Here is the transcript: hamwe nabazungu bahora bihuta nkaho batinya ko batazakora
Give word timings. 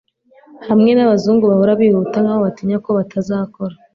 hamwe 0.67 0.91
nabazungu 0.93 1.43
bahora 1.51 1.79
bihuta 1.79 2.17
nkaho 2.23 2.39
batinya 2.45 2.77
ko 2.85 2.89
batazakora 2.97 3.75